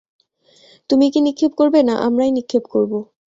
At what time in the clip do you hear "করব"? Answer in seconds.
2.73-2.91